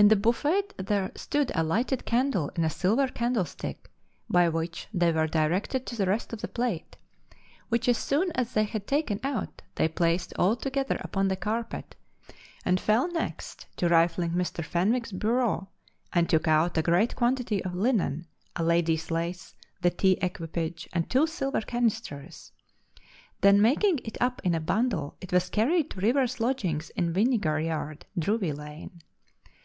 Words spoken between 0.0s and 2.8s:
In the buffet there stood a lighted candle in a